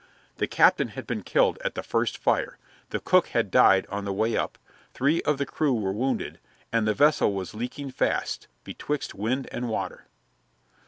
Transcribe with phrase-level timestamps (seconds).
[0.37, 2.57] The captain had been killed at the first fire,
[2.89, 4.57] the cook had died on the way up,
[4.95, 6.39] three of the crew were wounded,
[6.73, 10.07] and the vessel was leaking fast, betwixt wind and water.